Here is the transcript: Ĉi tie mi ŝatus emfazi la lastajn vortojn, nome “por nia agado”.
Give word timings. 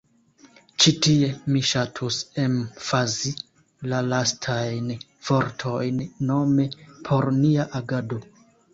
Ĉi 0.85 0.93
tie 1.07 1.27
mi 1.55 1.61
ŝatus 1.71 2.17
emfazi 2.45 3.35
la 3.93 4.01
lastajn 4.09 4.91
vortojn, 5.31 6.05
nome 6.35 6.71
“por 7.07 7.33
nia 7.41 7.73
agado”. 7.85 8.25